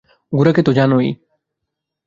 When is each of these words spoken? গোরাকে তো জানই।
গোরাকে 0.33 0.61
তো 0.63 0.71
জানই। 0.73 1.07